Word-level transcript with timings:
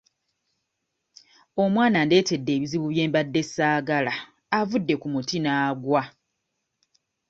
Omwana 1.63 1.97
andeetedde 2.03 2.51
ebizibu 2.57 2.87
bye 2.91 3.05
mbadde 3.09 3.41
ssaagala 3.47 4.13
avudde 4.59 4.93
ku 5.01 5.07
muti 5.13 5.37
n'aggwa. 5.41 6.03